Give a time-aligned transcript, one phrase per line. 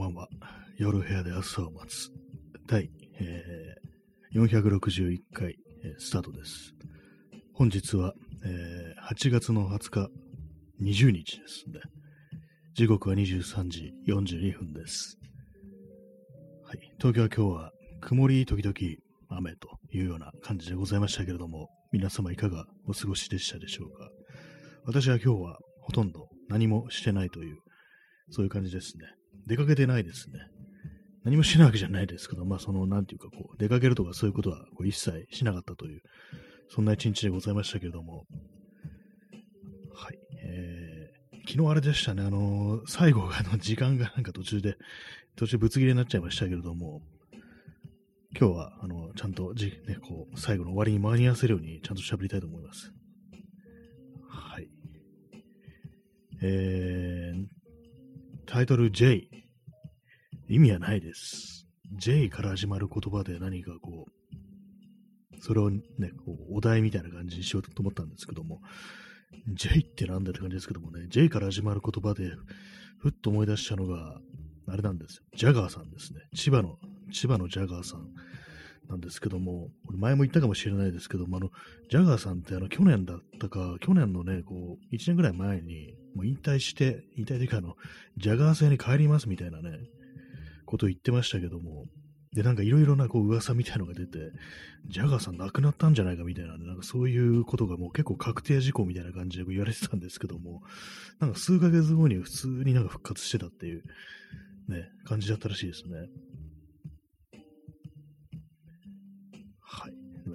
[0.00, 0.28] こんばんは。
[0.78, 2.08] 夜部屋で朝を待つ。
[2.66, 6.72] 第、えー、461回、えースタートです。
[7.52, 10.10] 本日は、えー8月の20日、
[10.80, 11.80] 20日ですね。
[12.72, 15.18] 時刻は23時42分です。
[16.64, 16.78] はい。
[16.98, 18.74] 東京は今日は曇り時々
[19.38, 24.08] 雨というような感じでございましたけれども、皆様いかがお過ごしでしたでしょうか。
[24.86, 27.58] 私は今日はほとんど何もしてないという、
[28.30, 29.19] そういう感じですね。
[29.46, 30.40] 出かけてないですね。
[31.24, 36.02] 何もしないわけじゃないですけど、まあ、その、なんていうか、こう、出かけるとかそういうことはこう一切しなかったという、
[36.68, 38.26] そんな一日でございましたけれども、
[39.94, 40.18] はい。
[40.42, 44.76] えー、昨日あれでしたね、あのー最後が、あの、時間がなんか途中で、
[45.36, 47.02] 途中ぶつ切れになっちゃいましたけれども、
[48.38, 52.92] 今日は、あの、ちゃんとじ、ね、こう、最後の終わりに間に合わせるように、ちゃんと喋りたいと思います。
[54.28, 54.68] はい。
[56.42, 57.59] えー、
[58.50, 59.28] タイトル J。
[60.48, 61.68] 意味はないです。
[61.92, 65.80] J から始まる言葉で何かこう、それをね、
[66.26, 68.60] こうお題みたいな感じにしようと思ったんですけども、
[69.54, 72.28] J ってなんだって感じですけどもね、J から始まる言葉で、
[72.98, 74.20] ふっと思い出したのが、
[74.66, 75.22] あれなんですよ。
[75.36, 76.18] ジャガーさんですね。
[76.34, 76.76] 千葉の、
[77.12, 78.08] 千葉のジャガーさん
[78.90, 81.50] なんですけども、前も言ったかもしれないですけども、あの、
[81.88, 87.76] ジャガーさんってあの、去年だったか、去年のね、こう、1年ぐらい前に、もう引退して、引退というかあの、
[88.16, 89.78] ジャガー星に帰りますみたいなね、
[90.66, 91.86] ことを言ってましたけども、
[92.32, 94.18] で、なんかいろいろなこう噂みたいのが出て、
[94.86, 100.62] ジャガーさん亡くなったんじゃないかみたいなね、なんかそういうことがもう結構確定事項みたいな感じで言われてたんですけども、
[101.18, 103.82] なんか数ヶ月後に普通になんか復活してたっていう、
[104.68, 106.08] ね、感じだったらしいですね。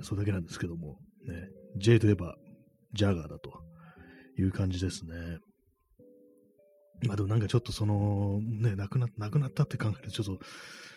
[0.04, 0.98] それだけなんですけども、
[1.28, 2.36] ね、J といえば、
[2.94, 3.52] ジャガーだと
[4.38, 5.38] いう感じですね。
[7.06, 10.46] まあでもなんかちょっとその、ね、亡くな、亡くなったって考えるとちょっと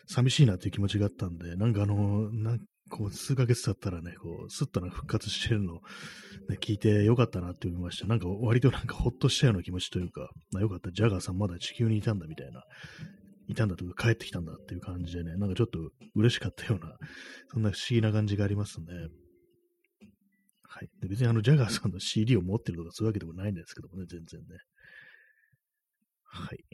[0.07, 5.75] 寂しいなっていう気持ちがあったんで、なんかあの、なんこう数ヶ月経ったらね、こう、スッとな復活してるの、
[6.49, 8.07] ね、聞いてよかったなって思いました。
[8.07, 12.63] なんか割となんかほっとしたような気持ちというか、まあよかった、ジャガーさんまだ地球にいたんだみたいな、
[13.49, 16.97] いたんだとか帰ってきたんだっていう感じでね、なんかちょっと嬉しかったような、
[17.51, 18.87] そんな不思議な感じがありますね。
[20.63, 20.91] はい。
[21.01, 24.47] で別にあの、ジャガーさんの CD を持ってるとかそういうわけでもないんですけどもね、全然ね。
[26.25, 26.65] はい。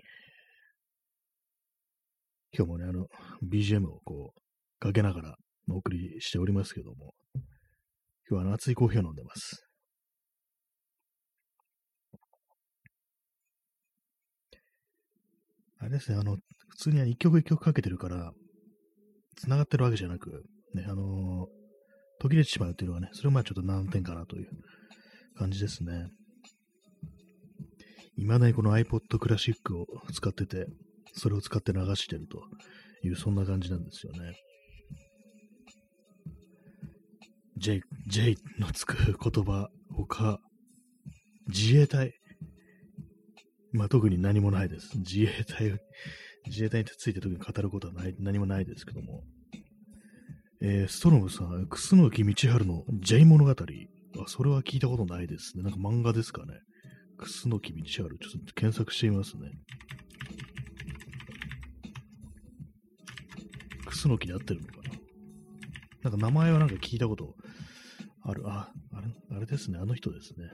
[2.53, 3.09] 今日もね、あの、
[3.43, 4.41] BGM をこう、
[4.81, 5.37] かけながら
[5.69, 7.43] お送りしておりますけども、今
[8.31, 9.65] 日はあの熱いコーヒーを飲んでます。
[15.79, 16.39] あれですね、あの、
[16.77, 18.33] 普通に一曲一曲かけてるから、
[19.37, 21.49] 繋がってるわけじゃなく、ね、あの
[22.21, 24.49] 途切れてしまうっていうのはね、それはまあちょっと難点かなという
[25.37, 26.09] 感じですね。
[28.17, 30.67] 未だにこの iPod クラシックを使ってて、
[31.15, 32.43] それを使って流してると
[33.03, 34.35] いう、そんな感じなんですよね。
[37.57, 40.41] J、J のつく言葉、他、
[41.49, 42.13] 自衛隊。
[43.73, 44.99] まあ特に何もないです。
[44.99, 45.79] 自衛隊、
[46.47, 49.25] 自衛隊について特に語ることはない、何もないですけども。
[50.61, 53.51] えー、ストロムさん、楠木道春の J 物語。
[53.51, 53.55] あ、
[54.27, 55.63] それは聞いたことないですね。
[55.63, 56.55] なんか漫画ですかね。
[57.19, 58.19] 楠木道春。
[58.19, 59.51] ちょっと検索してみますね。
[63.87, 64.77] 楠木で合ってるのか
[66.03, 67.35] ななんか名前はなんか聞いたこと
[68.23, 68.43] ある。
[68.47, 69.79] あ、あれ、あれですね。
[69.79, 70.51] あの人ですね。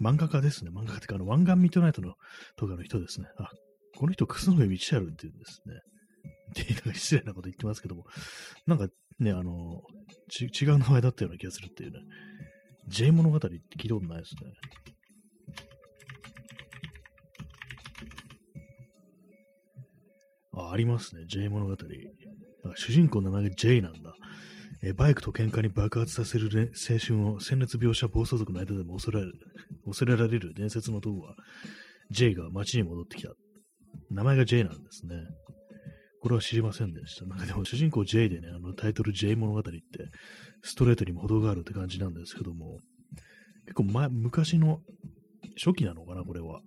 [0.00, 0.70] 漫画家ですね。
[0.70, 2.14] 漫画家ってか、あの、湾岸ミッドナイトの
[2.56, 3.28] とかの人ですね。
[3.38, 3.50] あ、
[4.00, 5.74] この人、楠木道春って言うんですね。
[6.64, 8.06] って、なんか失礼なこと言ってますけども、
[8.66, 8.88] なんか
[9.18, 9.82] ね、あの、
[10.30, 11.98] ち違う名前だったような気がするっていうね。
[12.88, 14.52] J 物語って聞いたことないですね。
[20.54, 21.26] あ、ありますね。
[21.28, 21.76] J 物語。
[22.76, 24.14] 主人公の名前が J なんだ。
[24.82, 29.38] えバイクと喧嘩に爆発させるれ青春を鮮烈描写暴走族の間でも恐れられる
[29.84, 31.34] 恐れられる伝説の男は
[32.10, 33.34] J が街に戻ってきた。
[34.10, 35.16] 名前が J なんですね。
[36.20, 37.24] これは知りませんでした。
[37.26, 39.72] なんかでも主人公 J でね、あのタイトル J 物語って
[40.62, 42.78] ストレートにも程があるって感じなんですけども、
[43.64, 44.80] 結構前、昔の
[45.56, 46.60] 初期なのかな、これは。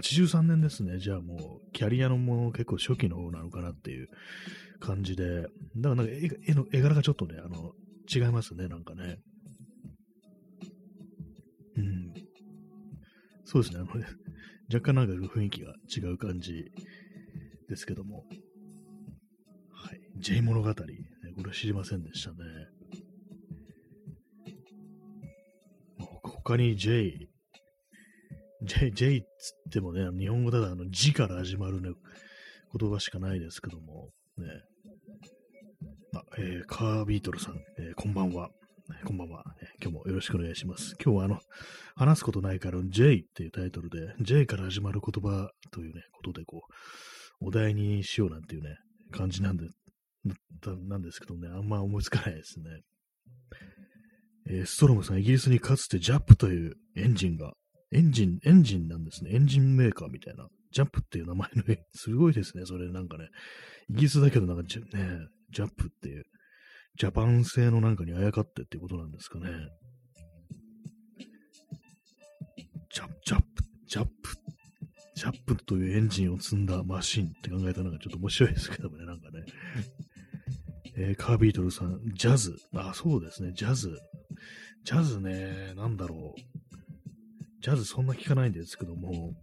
[0.00, 0.98] 83年ですね。
[0.98, 4.08] じゃあもう、キャリアのもの結構初期の方なのかなっていう
[4.80, 7.72] 感じで、だからなんか絵の絵柄がちょっとね、あの、
[8.12, 9.18] 違いますね、なんかね。
[11.76, 12.14] うん。
[13.44, 14.04] そうですね、あの、
[14.72, 16.72] 若干なんか雰囲気が違う感じ
[17.68, 18.24] ですけども。
[19.72, 20.00] はい。
[20.18, 20.74] J 物語、ね、
[21.36, 22.36] これ知りませんでしたね。
[26.44, 27.28] 他に J、
[28.62, 31.90] J、J っつってもね、日本語ただあの字から始まるね、
[32.78, 34.46] 言葉しかないですけども、ね。
[36.14, 38.50] あ、えー、カービートルさん、えー、こんばんは。
[39.06, 39.44] こんばんは、
[39.80, 40.94] 今日もよろしくお願いします。
[41.02, 41.40] 今日はあの、
[41.96, 46.64] 話すことないから J っていうタイトルで、J から始まる言葉というね、ことでこ
[47.40, 48.76] う、お題にしようなんていうね、
[49.10, 49.64] 感じなんで、
[50.86, 52.64] なんですけどね、あんま思いつかないですね。
[54.50, 57.54] えー、ストロムさん、イギリスにかつて JAP というエンジンが、
[57.90, 59.30] エンジン、エンジンなんですね。
[59.32, 60.46] エンジンメーカーみたいな。
[60.72, 61.62] ジャンプっていう名前の、
[61.94, 62.66] すごいですね。
[62.66, 63.28] それなんかね、
[63.88, 66.24] イギリスだけどなんかね、ジャンプっていう、
[66.96, 69.48] ジャパン製のなんかにあやかってっていうことなんですかね。
[72.92, 74.12] ジャップジャップ、ジャップ、
[75.16, 79.44] ジャップというエンジンを積んだマシンって考えたのがちょっと面白いですけどもね、なんかね。
[80.96, 82.56] えー、カービートルさん、ジャズ。
[82.76, 83.98] あ、そうですね、ジャズ。
[84.84, 86.40] ジャズね、なんだろう。
[87.60, 89.34] ジャズそんな聞かないんですけども、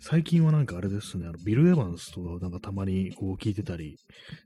[0.00, 3.96] 最近はなんかあれですね、あのビル・エヴァンスとかなんかたまにこう聞いてたり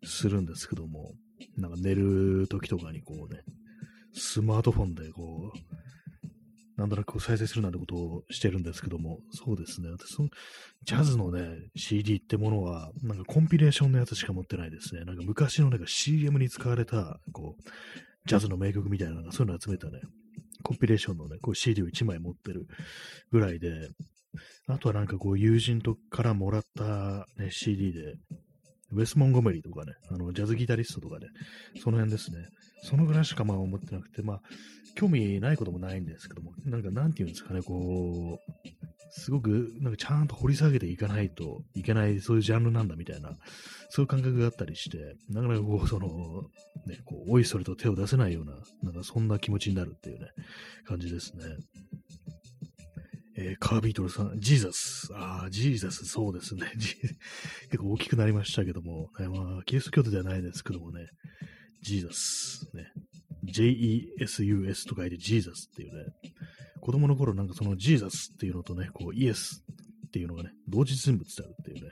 [0.05, 1.13] するんですけども、
[1.57, 3.43] なんか寝る時とかにこうね、
[4.15, 10.31] スマートフォンでこう、なんとなく再生するなんてことをしてるんですけども、そうですね、私その
[10.85, 15.05] ジャズのね、CD ってものは、なんかコンピレーションのやつしか持ってないですね。
[15.05, 17.63] なんか昔のなんか CM に使われた、こう、
[18.27, 20.01] ジャズの名曲みたいな、そういうの集めたね、
[20.63, 22.67] コンピレーションのね、こう CD を1枚持ってる
[23.31, 23.91] ぐらいで、
[24.69, 28.15] あとはなんかこう友人とからもらった、ね、CD で、
[28.93, 31.27] ウェス・モンゴメリーとかね、あの、ジャズギタリストとかね、
[31.83, 32.47] その辺ですね。
[32.83, 34.41] そのぐらいしかまあ思ってなくて、まあ、
[34.95, 38.69] 興味ないこともないんですけども、なんかなんていうんですかね、こう、
[39.15, 43.37] すごく、なんかちゃんと掘り下げていかないといけない、そういうジャンルなんだみたいな、
[43.91, 46.09] そういう感覚があったりして、なかなかこう、その、
[46.87, 50.29] ね、こう、おいそれと手を出せないような、なんかそんな気持ちになるっていうね、
[50.85, 51.45] 感じですね。
[53.37, 55.09] えー、カービートルさん、 Jesus。
[55.15, 56.71] ああ、 Jesus、そうですね。
[57.71, 61.09] 結構大きくなりましたけども、ね、まあ、キリスト教徒ではないですけどもね、
[61.81, 62.69] Jesus。
[62.75, 62.93] ね。
[63.45, 66.13] J-E-S-U-S と書いて Jesus っていうね、
[66.81, 69.65] 子供の頃なんかその Jesus っていうのとね、こうイエス
[70.07, 71.91] っていうのがね、同時人物であるっていうね、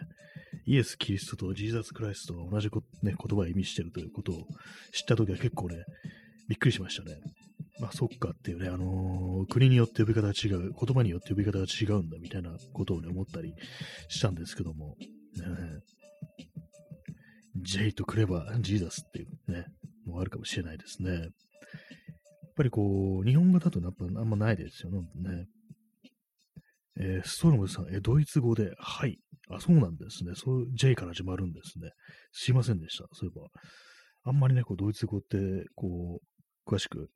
[0.67, 4.47] イエス・キリストとジーザス・クライストが同じこ、ね、言葉を意味してるということを
[4.93, 5.77] 知ったときは結構ね、
[6.49, 7.17] びっくりしましたね。
[7.81, 13.55] まあ、そっかっていうね、あのー、国によって呼び方が違う、言葉によって呼び方が違うんだみたいなことをね、思ったり
[14.09, 15.05] したんですけども、ね、
[17.57, 19.65] J とくればジーザスっていうね、
[20.07, 21.13] もうあるかもしれないですね。
[21.13, 21.23] やっ
[22.57, 25.47] ぱりこう、日本語だとやっぱあんまないですよね。
[26.99, 29.19] えー、ストロムさん、え、ドイツ語で、はい。
[29.49, 30.33] あ、そうなんですね。
[30.35, 31.91] そう、J から始まるんですね。
[32.33, 33.05] すいませんでした。
[33.13, 33.49] そういえば。
[34.25, 37.09] あんまりね、こう、ドイツ語って、こう、詳しく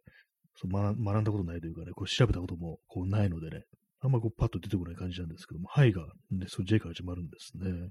[0.57, 3.65] そう学学んだことないというかね、こう調べたこともこうないのでね、
[4.01, 7.91] あんまこうパッと出てこない感じなんですけども、はいが、ね、そう J から始まるんですね。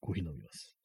[0.00, 0.76] コーヒー飲みます。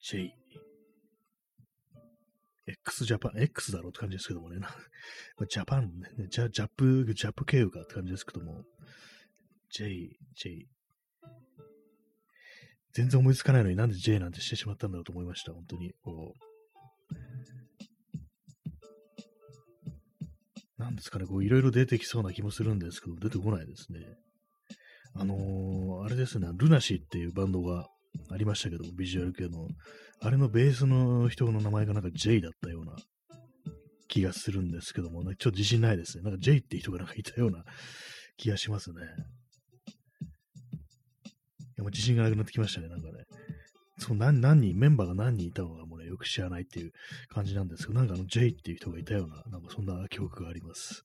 [0.00, 0.32] J。
[2.66, 4.58] X ジャパン、X だろうって感じですけどもね。
[5.48, 8.64] ジャパンね、ジャジャップ、ジャップ経由かって感じですけども。
[9.70, 10.66] J、J。
[12.92, 15.52] 全然思いつかないのになんで J なんてしてしまったんだろうと思いました。
[15.52, 15.92] 本当に。
[16.02, 16.48] こう
[20.78, 23.98] なんですかね、こう、いろいろ出てきそうな気もするんですけど、出てこないですね。
[25.14, 27.88] あのー、あれですね、ルナシーっていうバンドが
[28.30, 29.68] ありましたけど、ビジュアル系の。
[30.20, 32.96] あれのベースの人の名前がなんか J だったような
[34.06, 36.22] 気がするんですけども、ね、ちょっと自信ないですね。
[36.22, 37.64] なんか J って人がなんかいたような
[38.36, 38.96] 気がしますね。
[41.78, 43.24] や、もう自信がなくなってきましたね、なんかね。
[43.98, 46.92] その何何人、メンバーが何人いたのかもね、よく知らないっていう
[47.28, 51.04] 感じなんですけど、なんかあの J っていう人がいたような、なんかそんな記憶があります。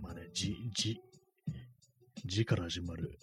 [0.00, 1.00] まあね、G、G、
[2.26, 3.18] G から始まる。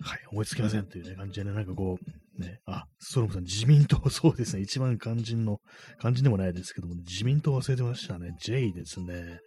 [0.00, 5.60] はい、思いつきませんっていうね、感じでね、なんかこう、ね、あ、ストロムさん、自民党、 そうですね、一番肝心の、
[6.00, 8.34] 肝心でもないですけども、自民党忘れてましたね。
[8.40, 9.38] J ですね。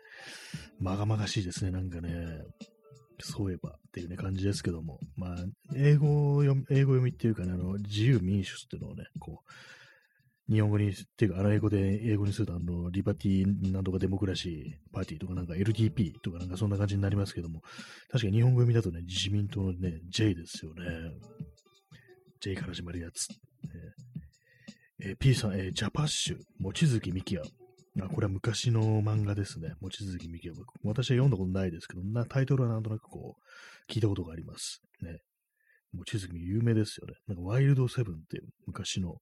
[0.80, 2.44] まがまがしいですね、なんかね。
[3.20, 5.00] そういえばっていうね、感じですけども。
[5.16, 5.38] まあ、
[5.76, 9.52] 英語読み、英語読みっていうかね、あの、自由民主っていうのをね、こう、
[10.50, 17.62] 日本語に、っていうか、あの英語で英語にすると、あの、リバティなんとかデモクラシーパーティーとかなんか LDP とかなんかそんな感じになりますけども、
[18.12, 20.84] 確かに日本語読みだとね、自民党のね、J ですよね。
[22.44, 23.30] J から始まるやつ。
[25.00, 27.50] えー、P さん、えー、ジャパッシュ、望月美希也。
[28.02, 29.76] あ、これは昔の漫画ですね。
[29.82, 30.54] 望月みきお。
[30.84, 34.82] 私は読んだことないですけど、なタイトルはなんとなくこう、聞いたことがあります。
[35.02, 35.20] ね。
[35.94, 37.14] 望月有名ですよね。
[37.28, 39.16] なんかワイルドセブンっていう昔の、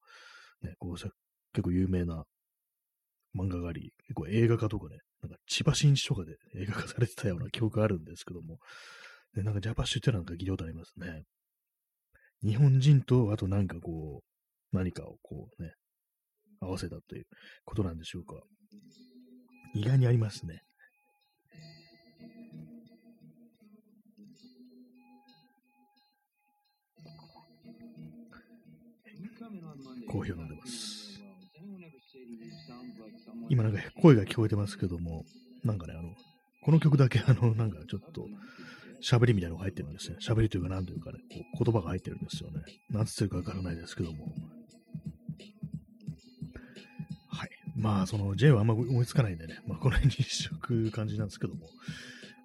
[0.64, 1.12] ね、こう結
[1.62, 2.24] 構有名な
[3.38, 8.58] 漫画があり、結構映画化とかね、なんか千葉真一とかで映画化されてたような記憶があるんですけども、
[9.36, 11.26] でなんかジャパッシュってなんか聞いたことありますね。
[12.44, 14.22] 日本人と、あとなんかこ
[14.74, 15.74] う、何かをこうね、
[16.60, 17.26] 合わせたという
[17.66, 18.36] ことなんでしょうか。
[19.74, 20.62] 意外にありますね。
[30.10, 31.20] コーヒーを飲んでます。
[33.50, 35.24] 今なんか声が聞こえてますけども、
[35.64, 36.10] なんかね、あの、
[36.64, 38.26] この曲だけあの、なんかちょっと、
[39.02, 40.18] 喋りみたいなのが入ってるんですね。
[40.22, 41.20] 喋りというか、なんというかね、
[41.56, 42.62] こう言葉が入ってるんですよね。
[42.90, 44.34] なんつってるかわからないですけども。
[47.30, 47.50] はい。
[47.76, 51.68] まあ、その J はあんま思いつかないんでね、まあ、この辺にしとく感じなんですけども。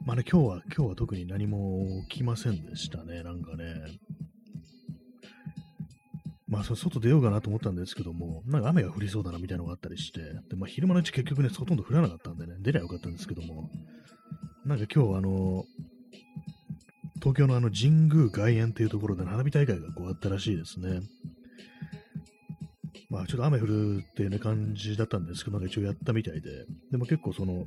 [0.05, 3.23] まあね、今日は、今日は特に何も起きませんでしたね。
[3.23, 3.99] なんかね。
[6.49, 13.69] まあ、外出ようかなと思ったんですけども、なんか雨が降りそうだなみたいなのがあったりして、で、まあ、昼間のうち結局ね、ほとんど降らなかったんでね、出りゃよかったんですけども、
[14.65, 15.65] なんか今日、あの、
[17.26, 21.00] 東京のあの神宮外苑っていうところで花火大会がこうあったらしいですね。
[23.11, 27.66] まあちょっと雨降るっていうね感じだったんですけど、なんか一応やったみたいで、でも結構その、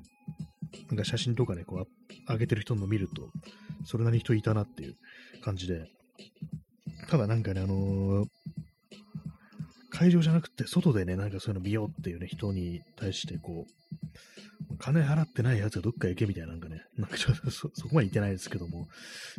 [0.87, 3.31] なんか写真とかね、こう上げてる人の見ると、
[3.83, 4.95] それなりに人いたなっていう
[5.43, 5.91] 感じで、
[7.09, 8.27] ただなんかね、あのー、
[9.89, 13.78] 会場じゃなくて、外でね、なんかそういうの見ようっていうね、人に対して、こう、
[14.79, 18.88] 金払ってないやつがどっか行けみたいな、なんかね、なんかちょっとそ、 そこまで行ってないですけども、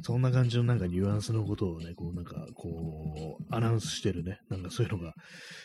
[0.03, 5.15] そんな感じのなんかニュアンスのことをね、こう、なんか、こう、アナウンスしてるね、なんかそういうのが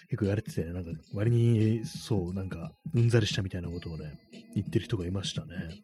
[0.09, 4.17] 結構やれてて、ね、なんか割に、そう、なんか、うんざりしたみたいなことをね、
[4.55, 5.81] 言ってる人がいましたね。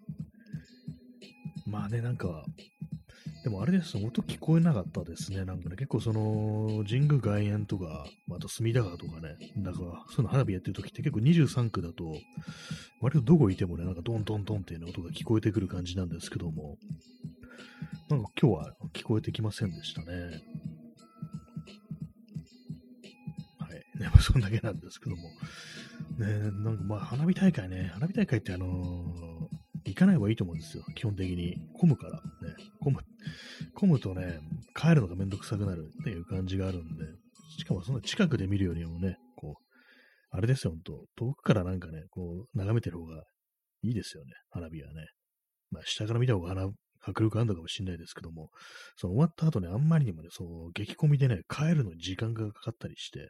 [1.66, 2.46] まあね、なんか、
[3.44, 5.46] でもあれです、音聞こえなかったですね。
[5.46, 12.14] なんかね、結構その、神宮外苑とか、あと隅田川とかね、なんか、そういうの花火やってる時って結構23区だと、
[13.02, 16.78] 割とどこいてもね、なんかドンドンドンっていう、ね、音が聞こえてくる感じなんですけども、
[18.10, 20.42] なんか今日は聞こえてきませんでしたね。
[23.58, 24.00] はい。
[24.00, 25.24] ね、まあ、そんだけなんですけども。
[26.20, 29.41] ね、なんかまあ花火大会ね、花火大会ってあのー、
[29.86, 30.84] 行かない方がいいと思うんですよ。
[30.96, 31.56] 基本的に。
[31.74, 32.14] 混むから。
[32.14, 32.22] ね。
[32.80, 33.00] 混む。
[33.74, 34.40] 混むとね、
[34.76, 37.06] 帰るのがめんどくさくなるっていう感じがあるんで、
[37.58, 39.64] しかもそんな近くで見るよりもね、こう、
[40.32, 41.06] あれですよ、ほんと。
[41.18, 43.24] 遠くからなんかね、こう、眺めてる方が
[43.84, 44.32] いいですよね。
[44.50, 45.08] 花火はね。
[45.72, 46.70] まあ、下から見た方が花、
[47.04, 48.50] 迫力あるのかもしれないですけども、
[48.96, 53.30] その終わった後ね、あんまりにもね、そう、激混みでね、帰るのに時間がかかったりして、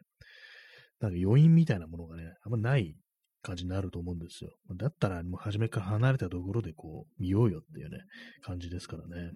[1.00, 2.94] なんか余韻みたいなものがね、あんまない
[3.42, 4.52] 感じになると思うんですよ。
[4.76, 7.98] だったら、もう初めから離れたところでこう、見ようよっていうね、
[8.42, 9.32] 感じですからね。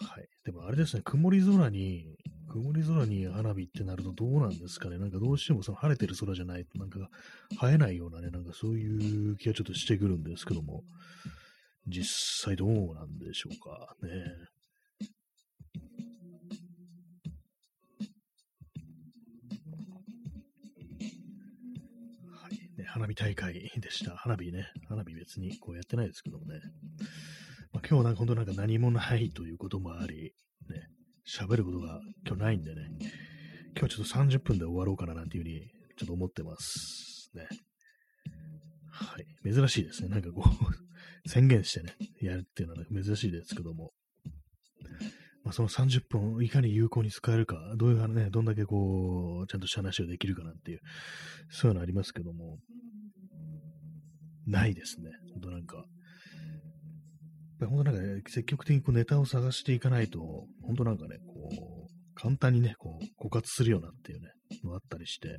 [0.00, 0.28] はい。
[0.44, 2.16] でもあれですね、曇り空に、
[2.48, 4.98] 曇り空に花火ってなるとどうなんですかね。
[4.98, 7.08] なんかどうしてもその晴れてる空じゃないと、なんか
[7.68, 10.82] 映えないようなね、なんかそういう気がちょっとしてくるんですけども、
[11.86, 14.10] 実際どうなんでしょうかね。
[22.98, 24.16] 花火大会でした。
[24.16, 24.66] 花火ね。
[24.88, 26.58] 花火別にこうやってないですけどもね。
[27.72, 30.32] まあ、今日なんか本当なんか何もないということもあり、
[30.68, 30.82] ね、
[31.24, 32.88] 喋ることが今日ないんでね、
[33.78, 35.60] 今日ちょっと30分で終わろうかななんていうふうに
[35.96, 37.46] ちょっと思ってますね。
[38.90, 39.54] はい。
[39.54, 40.08] 珍しいですね。
[40.08, 43.92] なんかこう宣言してね、やるっていうのは、珍しいですけども。
[45.48, 50.80] まあ、その30分をいかに有効に使えるか、どういうね、どんだけこう、ちゃんとした話をできるかなんていう、
[51.48, 52.58] そういうのありますけども、
[54.46, 55.08] ないですね。
[55.32, 55.86] ほんとなんか、
[57.60, 60.20] 本当なんか、積極的にこうネタを探していかないと、
[60.66, 64.28] 本当なんかね、こう、簡単にね、こう、枯渇するようなっていうね、
[64.64, 65.38] のあったりして、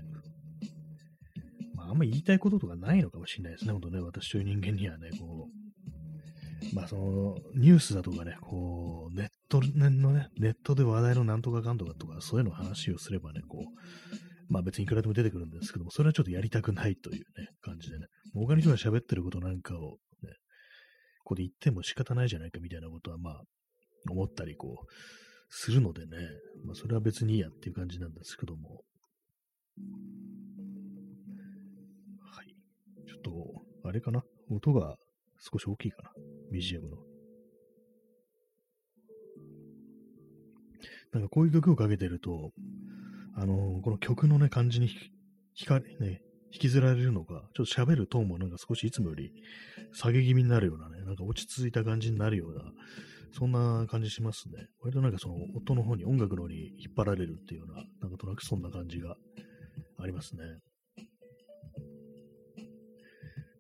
[1.76, 20.34] まあ、あんまり言いたいこととかないのかもしれないですね、本当ね、私という人間にはね、こう、まあその、ニュースだとかね、こう、ネットのね、ネットで話題のなんとかかんとかとか、そういうの話をすればね、こう、まあ別にいくらでも出てくるんですけども、それはちょっとやりたくないというね、感じでね、他の人が喋ってることなんかをね、
[21.20, 23.42] ここで言っても仕方ないじゃないかみたいなことは、まあ、
[24.10, 24.86] 思ったり、こう、
[25.50, 26.08] するのでね、
[26.66, 28.84] まあそれは別にいいやっていう感じなんですけども、
[32.22, 32.48] はい。
[33.08, 34.24] ちょっと、あれかな？
[34.52, 34.96] 音が
[35.40, 36.12] 少し大きいかな
[36.54, 37.09] ？BGM の。
[41.14, 42.52] なんかこういう曲をかけてると、
[43.36, 44.90] あのー、この曲のね、感じに
[45.58, 49.32] 惹かれ、ね、引きずられるのか、ちょっと喋るトーンもなんか少しいつもより
[49.94, 52.64] 下げ気味になるようなね、なんか落ち着いた感じになるような、
[53.32, 54.68] そんな感じしますね。
[54.82, 59.16] 割となんかその音の方に、音楽の方に引っ張られるっていうような、なんとなくそんな感じが
[60.00, 60.44] ありますね。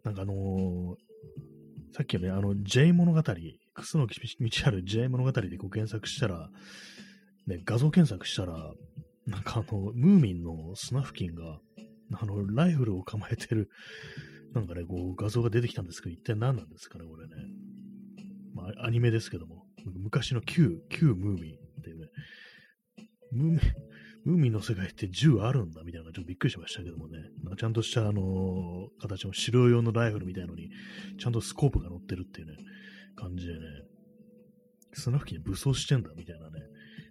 [0.04, 0.96] なんかあのー、
[1.96, 6.50] さっきのね、あの J 物語、楠木道ある J 物語でこう検索したら、
[7.50, 8.72] ね、画像検索したら、
[9.26, 11.60] なんかあの、ムーミンのスナフキンが、
[12.14, 13.70] あの、ライフルを構えてる、
[14.54, 17.34] なんかね、こう、画像が出てきたんですけど、一体何なんですかね、これね。
[18.54, 22.08] まあ、アニメですけども、昔の旧、旧ムーミンっていうね、
[23.32, 23.60] ムーミン、
[24.26, 30.70] ムーミンの世界って銃あるんだみたいなちょっとびっくりしましたけどもね、なんかちゃんとしたあのー、形の白用のライフルみたいのに、
[31.20, 32.58] ちゃんとスコープが乗ってるっていうね、
[33.16, 33.60] 感じでね、
[34.94, 36.60] スナフキン武装してんだみたいなね、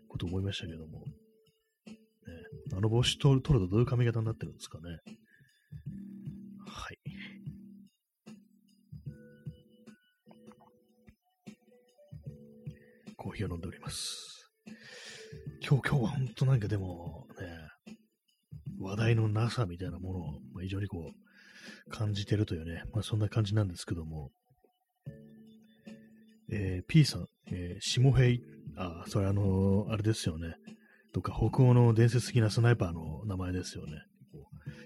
[0.08, 1.04] こと思いましたけども、
[2.74, 4.98] あの帽子取るとどういう髪型になってるんですかね。
[6.66, 6.98] はい。
[13.16, 14.50] コーヒーを飲んでおります。
[15.66, 17.94] 今日、今日は本当なんかでもね、
[18.80, 24.30] 話題のなさみたいなものを、ま、非常にこう、感じてるというね、まあそんな感じなんですけども、
[26.50, 28.38] えー、P さん、えー、下平、
[28.78, 30.54] あ、それあのー、あれですよね、
[31.12, 34.02] とか、北欧の伝説的なスナイパーの名前ですよね。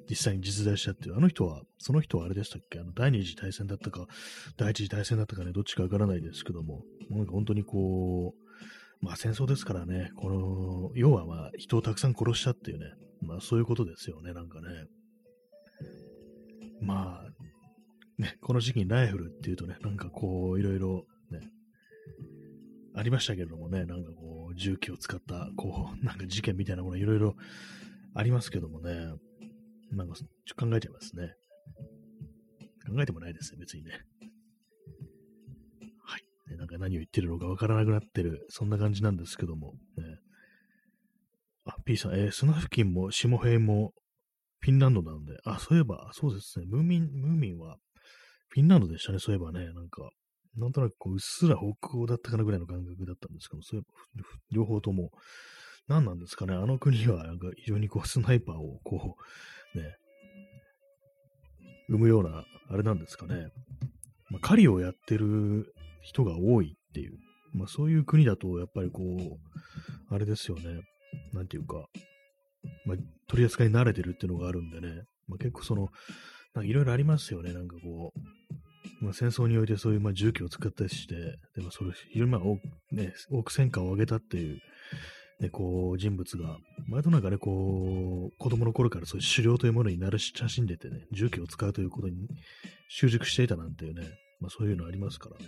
[0.09, 1.17] 実際に実在したっていう。
[1.17, 2.79] あの人は、その人はあれでしたっけ？
[2.79, 4.07] あの第二次大戦だったか、
[4.57, 12.87] 第一次大戦だったかね、どっちかわからないですけども、なんか本当にこう、まあ戦争ですからね、この、要はまあ人をたくさん殺したっていうね、
[13.21, 14.69] まあそういうことですよね、なんかね。
[16.81, 21.05] まあ、ね、この時期にライフルっていうとね、なんかこう、いろいろ、
[22.95, 27.37] ありましたけれどもね、なんかこう、重機を使った、こう、 なんか事件みたいなものいろいろ
[28.15, 28.93] ありますけどもね、
[29.91, 31.35] なんかちょっと考えちゃいますね。
[32.87, 34.05] 考えてもないですね、別にね。
[36.01, 36.57] はい。
[36.57, 40.19] なんか何を言ってるのかわからなくなってる、そんな感じなんですけども、ね。
[41.65, 43.95] あ、P さん、えー、砂付近も下平も
[44.61, 47.79] フィンランドなので、あ、そういえば、そうですね、ムーミン、ムーミンは
[48.49, 50.11] フィンランドでしたね、そういえばね、なんか、
[50.57, 53.87] なんとなくこう、うっすら北欧だったかなぐらいの感覚だったんですけど、そういう
[54.51, 55.11] 両方とも、
[55.89, 59.17] 何なんですかね、あの国はなんか非常にこう、スナイパーをこ
[59.75, 59.97] う、ね、
[61.89, 63.49] 生むような、あれなんですかね、
[64.31, 67.19] まあ、狩りをやってる人が多いっていう、
[67.55, 70.83] まあそういう国だと、やっぱりこう、あれですよね、
[71.33, 71.87] なんていうか、
[72.85, 72.97] まあ、
[73.29, 75.89] 取り扱いに慣れてるっていうのがあるんでね、まあ、結構その、
[76.63, 78.21] いろいろありますよね、なんかこう、
[79.03, 81.15] まあ、戦争においてそういうまあ銃器を使ったりして、
[81.57, 82.59] でもそれ非常にまあ多,、
[82.93, 84.61] ね、多く戦果を上げたっていう、
[85.41, 86.57] ね、こう人物が、
[86.89, 92.29] 割となんかね、こう、子供の頃からそういう狩猟というものに慣れ親しんでてね、銃器を使うということに
[92.89, 94.03] 習熟していたなんていうね、
[94.41, 95.47] まあそういうのありますからね。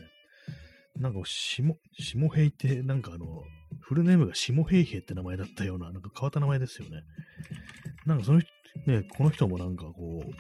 [0.97, 1.63] なんか、下、
[1.99, 3.45] 下平って、なんかあの、
[3.81, 7.03] フルネームが下平平って名前だったような、なんか変わった名前ですよね。
[8.07, 8.51] なんかその人、
[8.87, 10.31] ね、この人もなんかこう、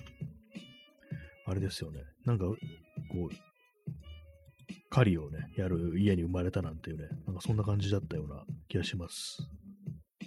[1.46, 2.00] あれですよね。
[2.24, 2.46] なんか、
[3.11, 3.35] こう、
[4.90, 9.38] 狩りをね、やる家に生まれたなんていうね、なんかそんな感じだったような気がします。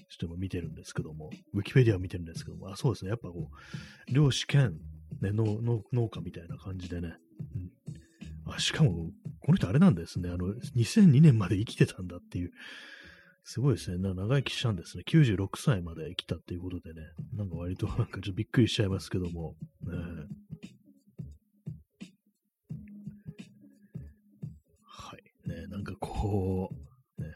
[0.10, 3.10] ちょっと今見てるんですけども、ウィキペディア見てるんですけども、あ、そうですね。
[3.10, 3.50] やっぱこ
[4.10, 4.74] う、漁師兼、
[5.22, 5.60] ね、農
[5.94, 7.16] 農家みたいな感じでね、
[8.46, 10.30] うん、あ、しかも、この人あれなんですね。
[10.30, 12.52] あの、2002年まで生きてたんだっていう、
[13.44, 13.98] すごいですね。
[13.98, 15.04] 長生きしたんですね。
[15.08, 17.02] 96歳まで生きたっていうことでね、
[17.34, 19.56] なんか割となんかちょっとびっくりしちゃいますけども、
[26.18, 26.70] こ
[27.20, 27.30] う、ね、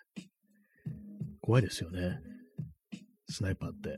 [1.42, 2.20] 怖いですよね。
[3.30, 3.98] スナイパーって。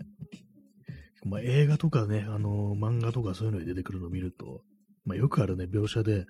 [1.26, 4.62] まあ、映画とかね、あのー、漫画とかそういうのに出てくるのを見ると、
[5.06, 6.26] まあ、よくあるね、描写で、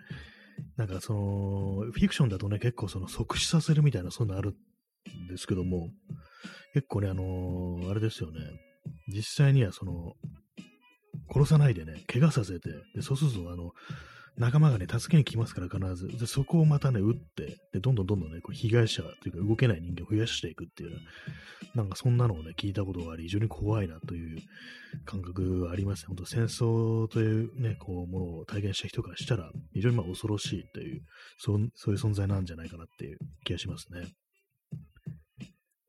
[0.77, 5.89] なんかその、フィクションだとね、結構その即死させるみたいな、そういうのあるんですけども、
[6.75, 8.39] 結構ね、あのー、あれですよね、
[9.07, 10.13] 実際にはその、
[11.33, 13.71] 殺さないでね、怪我させて、でそうすると、あの、
[14.37, 16.17] 仲間がね、助けに来ますから必ず。
[16.17, 20.97] で、そこをまたね、撃って、で、どんどんどんどんね、こう被害者というか動けない人間を増やしていくっていう、
[21.75, 24.39] なんかそんなのをね、聞いたことがあり、非常に怖いなという
[25.05, 26.07] 感覚がありますね。
[26.07, 31.01] 本当戦争というね、こう、ものを体験した人からしたら、非常にまあ恐ろしいという、
[31.37, 34.07] そう、そういう存在なんじゃないかなっていう気がしますね。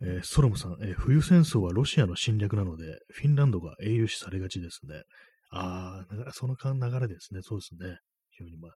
[0.03, 5.03] えー、ソロムさん、えー、冬戦争はロシアの侵略なので、フィンランドが英雄視されがちですね。
[5.51, 7.41] ああ、その流れですね。
[7.43, 7.99] そうですね。
[8.37, 8.73] 非常にまあ、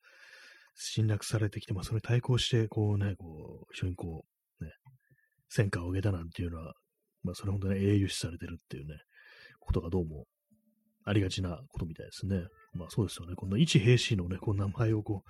[0.74, 4.24] 侵略されてきて、まあ、それに対抗して、こうね、こう、非常にこ
[4.60, 4.70] う、ね、
[5.48, 6.74] 戦果を上げたなんていうのは、
[7.22, 8.94] まあ、それ本当に英雄視されてるっていうね、
[9.60, 10.26] ことがどうも
[11.04, 12.42] ありがちなことみたいですね。
[12.74, 13.34] まあそうですよね。
[13.34, 15.22] こんな一兵士のね、こんな名前をこ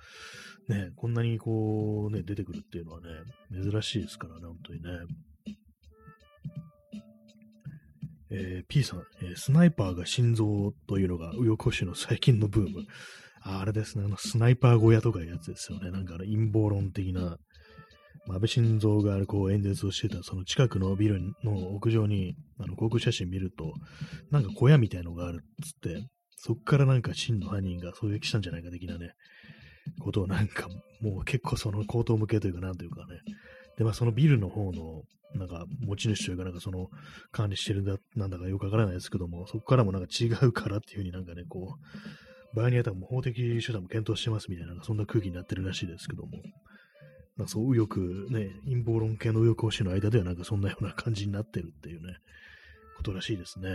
[0.67, 3.07] う、ね、こんなにこう、ね、出てくるっていうのはね、
[3.51, 4.89] 珍しいですからね、本当にね。
[8.31, 12.85] えー、P さん、えー、スナイパーが心臓というのが、右翼保守の最近のブーム。
[13.41, 15.91] ああれですね、あの、スナイパー小屋とかいうやつですよね。
[15.91, 17.37] なんかあの陰謀論的な、
[18.27, 23.73] 安倍晋三がこう演説をしてた、その近くのビルの屋上に、あの、航空写真見ると、
[24.29, 29.13] なんか小屋みたいのがあるっつって、そっからなんか真の犯人が狙撃したんじゃないか的なね、
[29.99, 30.67] ことをなんか、
[31.01, 33.19] もう結構その口頭向けというか、なんというかね。
[33.77, 35.03] で、まあそのビルの方の、
[35.35, 36.87] なんか持ち主というか、なんかその
[37.31, 46.31] 管理してるんだ、なんだかよくわからないですけども、そこからもなんか違うからっていうふうになんかね、こう、場合によってはもう法的手段も検討してますみたいな、そんな空気になってるらしいですけども、
[47.37, 47.99] まあ、そう、右翼、
[48.31, 52.17] ね、陰謀論系の右翼保守の間ではなんかそんなような感じになってるっていうね、
[52.97, 53.69] ことらしいですね。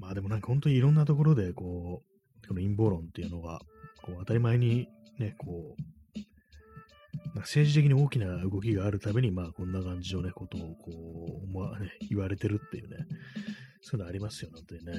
[0.00, 2.02] まあでもなんか本当にいろんなところで、こ
[2.42, 3.60] う、この陰謀論っていうのが、
[4.02, 12.96] こう当たり前にね、こう、政治的に大きな動きがあるために、まあこんな感じのね、ことをこう、まあね、言われてるっていうね、
[13.86, 14.92] そういうのありますよ、本当にね。
[14.92, 14.98] は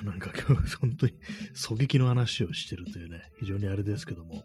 [0.00, 1.12] いなんか今日、本当に
[1.56, 4.44] 狙撃の話をしてるというね、非常にあれですけども、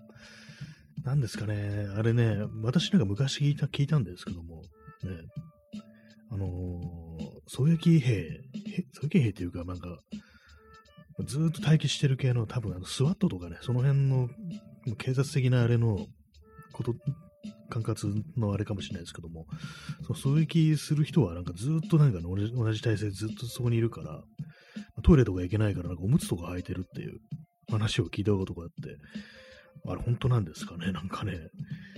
[1.04, 4.64] 何ですかね、あれね、私なんか昔聞いた聞いたんですけども、
[5.04, 5.12] ね、
[6.32, 8.42] あのー、狙撃兵、
[9.00, 10.00] 狙撃兵っていうか、なんか、
[11.24, 14.28] ずっと待機してる系の、多分あの、スワットとかね、その辺の
[14.86, 16.08] もう警察的なあれの
[16.74, 16.96] こと、
[17.70, 19.46] 管轄のあれかもしれないですけども、
[20.16, 24.22] その狙撃する人はなんかずっとなんか同じ体勢ずっとそこにいるから、
[25.04, 27.20] トイレとか行けないからなんかおむつとか履いてるっていう
[27.70, 28.98] 話を聞いたことがあって、
[29.88, 31.34] あれ本当なんですかねなんかね。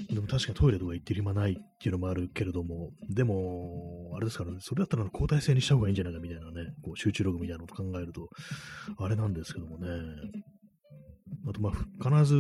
[0.10, 8.30] でも確かにトイレとか行ってる暇ないっていうのもあるけれども、でも、あれですからね、それだったら交代制にした方がいいんじゃないかみたいなね、こう集中力みたいなのと考えると、
[8.98, 9.88] あれなんですけどもね。
[11.48, 12.36] あと、まあ、必ず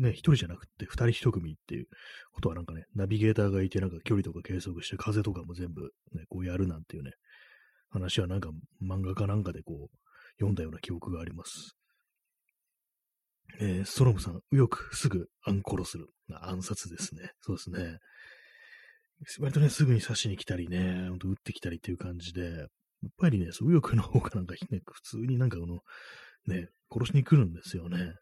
[0.00, 1.86] ね、一人じゃなくて、二人一組っていう
[2.32, 7.12] ことはなんかね、ナビゲーターがいて、なんか距離とか計測して、風とかも全部ね、こうやるなんていうね、
[7.90, 8.50] 話はなんか
[8.82, 9.96] 漫画かなんかでこう、
[10.38, 11.76] 読んだような記憶があります。
[13.60, 16.08] えー、ストロムさん、右翼すぐ暗殺する。
[16.28, 17.30] 暗殺ですね。
[17.40, 17.98] そうですね。
[19.40, 22.68] 割とね、すぐに刺しに来たりね、ほんと撃ってきたりっていう感じで、やっ
[23.16, 25.80] ぱりね、右翼の方がなんかね、普通になんかこの、
[26.46, 28.14] ね、殺しに来るんですよね。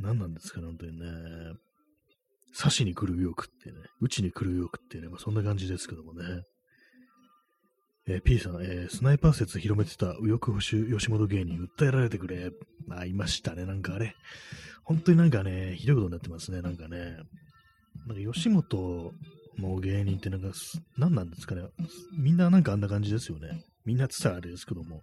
[0.00, 1.06] 何なんですかね、本当にね。
[2.58, 6.42] 刺しに来る右翼ってね、撃ちに来る右翼ってね、まあそんな感じですけどもね。
[8.06, 12.50] えー、P さん、えー、スナイパー説広めてた右翼保守吉本芸人訴えられてくれ。
[12.90, 13.66] あ、いましたね。
[13.66, 14.14] なんかあれ。
[14.84, 16.62] 本当になんかね、ひどいことになってますね。
[16.62, 17.16] なんかね。
[18.06, 19.12] なんか吉本
[19.58, 20.48] の芸人ってなんか、
[20.96, 21.62] 何なんですかね。
[22.18, 23.62] みんななんかあんな感じですよね。
[23.84, 25.02] みんなって言ったらあれですけども。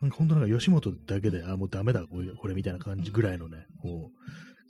[0.00, 4.10] 本当なんか吉本だけで、あ、もうダメだ、これこれみたいな感じぐらいのね、こ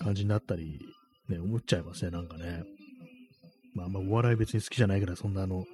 [0.01, 0.81] う、感じになったり、
[1.29, 2.11] ね、思っちゃいますね。
[2.11, 2.65] なんかね。
[3.75, 5.65] まあ、まあ、お笑い別に好きじゃないから、そんなあの、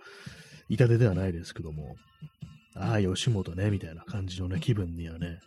[0.68, 1.96] 痛手ではないですけども、
[2.74, 5.40] ああ、吉本ね、みたいな感じのね、気分にはね、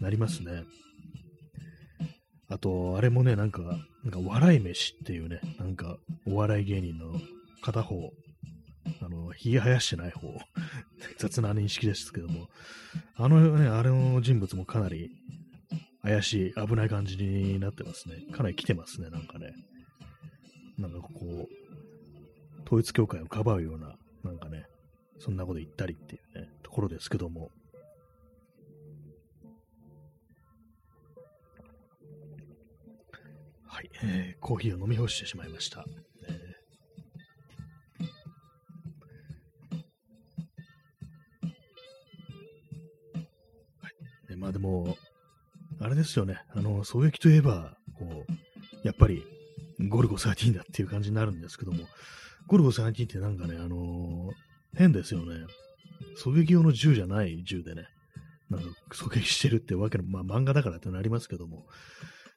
[0.00, 0.64] なりますね。
[2.48, 3.62] あと、あれもね、なんか、
[4.04, 7.14] なんか、笑い飯っていうね、なんか、お笑い芸人の
[7.62, 8.10] 片方、
[9.00, 10.28] あの、ひげ生やしてない方、
[11.18, 12.48] 雑な認識ですけども、
[13.16, 15.10] あのね、あれの人物もかなり
[16.02, 18.16] 怪しい、危ない感じになってますね。
[18.32, 19.52] かなり来てますね、なんかね。
[20.78, 21.48] なんかこう、
[22.66, 24.66] 統一教会をかばうようななんかね、
[25.18, 27.50] そんなこと言ったりっていうね、ところですけども。
[33.66, 35.84] はい、えー、コーヒーを飲み干してしまいました。
[44.42, 44.96] まあでも、
[45.80, 49.24] あれですよね、あの、狙撃といえば、こう、やっぱり、
[49.88, 51.84] ゴルゴ13だっていう感じになるんですけども、
[52.48, 55.46] ゴルゴ13ってなんかね、あのー、変ですよね。
[56.16, 57.86] 狙撃用の銃じゃない銃でね、
[58.50, 61.64] なんか狙撃してるってわけの、まあ漫画だからってなりますけども、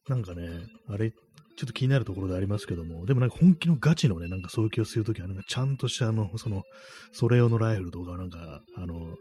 [0.08, 0.48] なんかね、
[0.88, 1.18] あれ、ちょ
[1.64, 6.66] っと気になるところでありますけども、でもなんか本気のガチのね、なんか狙撃をするときは、なんかちゃんとしたあの、その、
[7.14, 9.16] それ用のライフルとか、なんか、あの、ね、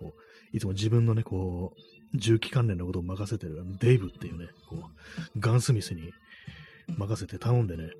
[0.00, 6.12] こう、いつも自分のね、こう、銃器関連のことを任せてる、デイブっていうね、こう、ガンスミスに
[6.96, 7.90] 任せて頼んでね、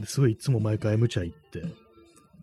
[0.00, 1.62] ですごいいつも毎回無茶行って、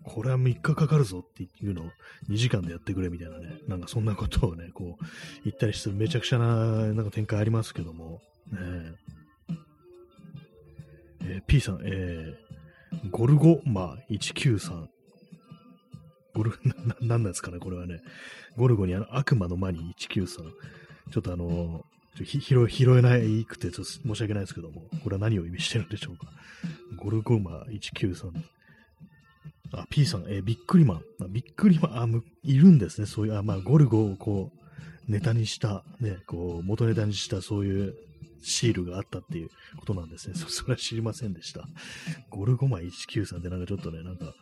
[0.04, 1.86] これは3日かかるぞっていうのを
[2.30, 5.06] 2時間でやってくれみたいなね、なんかそんなことをね、こう
[5.44, 6.46] 言ったりするめちゃくちゃな
[6.94, 8.96] なんか展開ありますけども、ね
[11.48, 14.88] P さん、えー、ゴルゴマ193。
[16.36, 16.52] ゴル、
[16.86, 18.02] な、なんなんですかね、これはね。
[18.58, 20.52] ゴルゴにあの悪魔の間に193。
[21.12, 26.28] ちょっとあのー、ひ拾えないくてちょっと申し訳ないですけども、これは何を意味してるんでしょうか。
[26.98, 28.32] ゴルゴマ193。
[29.74, 31.02] あ、P さん、えー、ビックリマン。
[31.22, 33.08] あビックリマン、あ、むいるんですね。
[33.08, 37.96] そういう、あ、まあ、ゴルゴをこう、ネタにした、ね、こう、元ネタにしたそういう
[38.42, 40.36] シールがあったっていうことなんですね。
[40.36, 41.68] そ それは知りませんでした。
[42.30, 44.34] ゴルゴマ193ってなんかちょっとね、なんか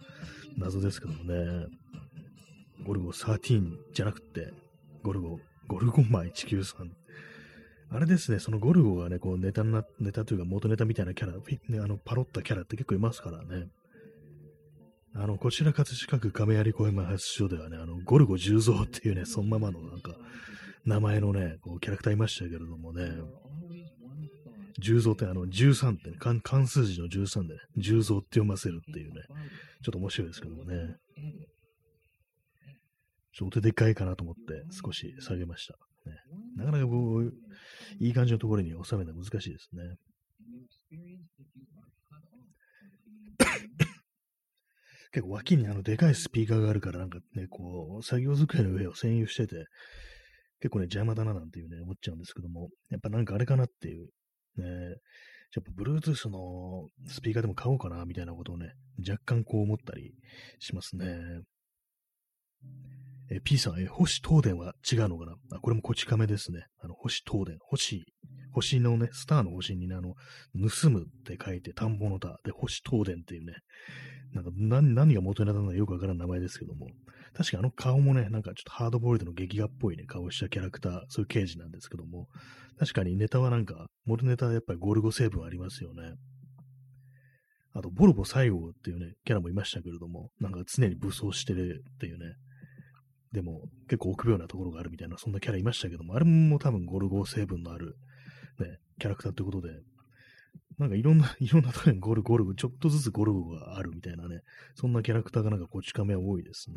[0.58, 1.68] 謎ですけどもね。
[2.84, 4.52] ゴルゴ13じゃなくて、
[5.04, 6.92] ゴルゴ、ゴルゴマ193。
[7.92, 13.68] あれですね、そのゴルゴがね、こうネタな、ネタというか元ネタみたいなキャラ、ね、あのパロったキャラって結構いますからね。
[15.16, 20.16] あの、こちら葛飾区亀有公園前発祥ではね、あの、ゴルゴ十三っていうね、そのままのなんか、
[20.86, 23.12] 名前のね、こうキャラクターいましたけれどもね、
[24.80, 29.22] 十三ってあの、13ってね、関関数字の13でね、十三って読ませるっていうね、
[29.84, 30.98] ちょっと面白いですけどもね。
[33.34, 35.74] ちょっとお手でかいかなと思って少し下げました。
[36.06, 36.16] ね、
[36.58, 37.34] なかなかこう、
[38.00, 39.84] いい感じのところに収めるのは難しいですね。
[45.12, 49.66] 結構脇にあのでかいスピーカーがあるからなんかね、こう、作業机の上を占有してて、
[50.60, 54.10] 結構ね、邪魔だななんていうね、思っちゃうんですけども、やっぱなんかあれかなっていう、
[54.58, 54.66] ね、
[55.56, 58.74] やっぱ Bluetooth のスピーカーでも買おうかなみたいなことをね、
[59.08, 60.14] 若干こう思ったり
[60.60, 61.42] しますね。
[63.36, 65.34] え P さん、え星東電は違うのかな？
[65.54, 66.68] あこれもこち亀ですね。
[66.80, 67.58] あの、星東電。
[67.62, 68.06] 星、
[68.52, 70.14] 星のね、スターの星にね、あの、
[70.70, 72.38] 盗むって書いて、田んぼの田。
[72.44, 73.54] で、星東電っていうね、
[74.34, 76.88] なんか何何が元ネタなのかよくわからん名前ですけども、
[77.34, 82.28] 確かあの顔もね、なんかちょっとハードボイルドの劇画っぽいね、顔したキャラクター、そういう刑事なんですけども、
[82.78, 86.14] 確かにネタはなんか、元ネタはやっぱりゴルゴ成分ありますよね。
[87.76, 92.36] あと、ボルボ西郷っていうね、キャラもいましたけれども、なんか常に武装してるっていうね、
[93.34, 97.98] でも結構臆病なところがあるみたいな、そんなキャラいましたけども、あれも多分ゴルゴ成分のある、
[98.60, 99.74] ね、キャラクターということで、
[100.78, 104.42] なんかいろんな、いろんなところにゴルゴルゴ、ちょっとずつゴルゴがあるみたいなね、
[104.76, 106.76] そんなキャラクターがなんかこち亀は多いですね。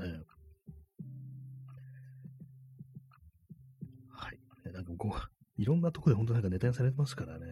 [4.08, 4.38] はい。
[4.72, 7.46] なんかこう、いろんなとこで本当なんかネタにされてますからね。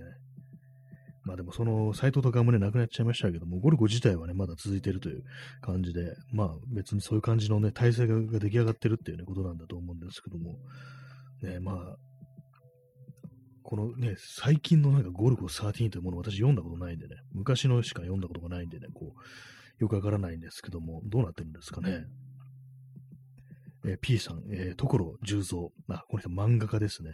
[1.24, 5.24] まあでもその、斎藤とかもね、亡くなっちゃいましたけども、ゴルゴ自体はね、まだ続いてるという
[5.62, 10.58] 感じで、まあ別にそういう感じのね、体制が出来上がってるっていうね、ことなんだと思うんですけども、
[11.42, 11.96] ね、まあ、
[13.62, 22.04] このね、最近のなんかゴルゴ13というものを私読んだことないんでね、昔のしか読んだことがないんでね、こう、よくわからないんですけども、どうなってるんですかね。
[23.86, 25.68] えー、P さん、えー、所十三。
[25.88, 27.12] あ、この人漫画家ですね。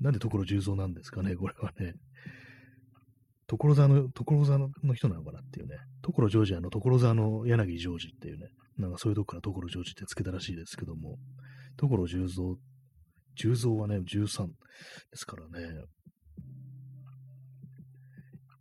[0.00, 1.94] なんで所十三なんですかね、これはね。
[3.58, 5.76] 所沢の、所沢の人なのかなっていうね。
[6.02, 8.48] 所ジョージアの所沢の柳ジョージっていうね。
[8.78, 11.18] なんかそういうとこから所ジョージってつけたらしいですけども。
[11.76, 12.56] 所十三
[13.36, 14.52] 重蔵はね、13で
[15.14, 15.84] すからね。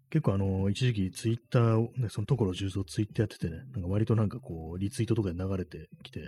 [0.09, 6.19] 結構あの、一時期ツイッターをね、そのところ重蔵ツイッターやっててね、なんか割となんかこう、リツイートとかで流れてきて、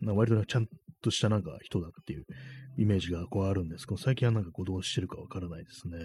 [0.00, 0.68] なんか割とちゃん
[1.02, 2.24] としたなんか人だっていう
[2.78, 5.96] イメージがこうあるんですけど、最近はなんかこうどうしてるかわからないですね。
[5.98, 6.04] は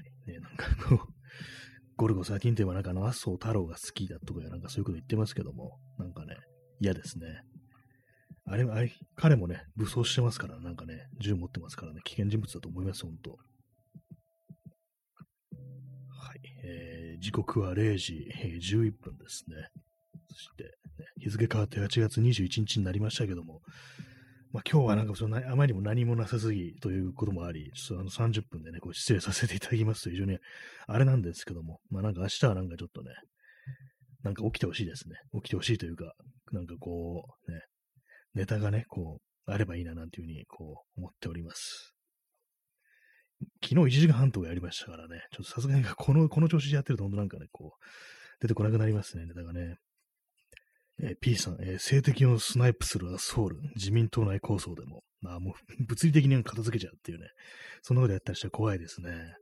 [0.00, 0.04] い。
[0.28, 0.98] ね、なんかこう、
[1.96, 6.36] ゴルゴ13といえばなんかあの、麻生太郎が好きだとかなんかそういうこと言ってますけども、なんかね、
[6.80, 7.42] 嫌ですね。
[8.44, 13.30] あれ、あれ、彼もね、武装してますから、なんかね、銃持ってますからね、危険人物だと思います、本当。
[13.30, 13.36] は
[16.34, 19.56] い、えー、時刻は0時、えー、11分ですね。
[20.30, 20.70] そして、ね、
[21.20, 23.60] 日付変わって8月21日になりましたけども、
[24.52, 30.38] まあ、今日はなんかそのあまりにも何もなさすぎということもあり、ちょっとあの30分でね、こう失礼させていただきますと非常に
[30.86, 33.12] あれなんですけども、まあなんか明日はなんかちょっとね、
[34.22, 35.16] なんか起きてほしいですね。
[35.34, 36.14] 起きてほしいというか、
[36.52, 37.60] なんかこう、ね、
[38.34, 41.94] ネタがね、こう、あればいいななんていうふうに、こう、思っております。
[43.62, 47.84] 昨日1時間半とかやりましたからね、ちょっとさすがにこの、この調子でやってると、本当なんかね、こう、
[48.40, 49.76] 出てこなくなりますね、ネタがね。
[51.00, 57.30] えー、P さん、えー、性的をスナイプするアソール、自民党内構想でも、まあもう、 物理的に片付けちゃうっていうね、
[57.82, 59.34] そんなことやったりしたら怖いですね。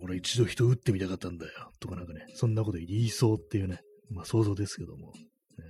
[0.00, 5.64] 俺一度人撃ってみたかったんだよ、とかなんかね、そんなこと言いそうっていうね、まあ想像ですけども、ね、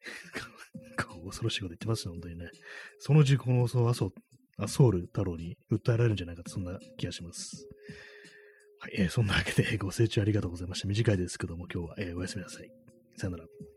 [1.24, 2.50] 恐ろしいこと言ってますよ、本当にね。
[2.98, 4.12] その事故のそうアソ
[4.58, 7.66] アソール太郎に訴えられるんじゃないかと、そんな気がします。
[8.78, 10.88] はい、えー、そんなわけでご清聴ありがとうございました。
[10.88, 12.85] 短いですけども、今日は、えー、おやすみなさい。
[13.16, 13.75] さよなら。